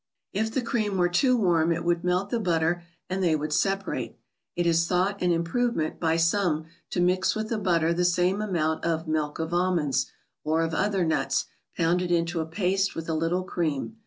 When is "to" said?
6.89-6.99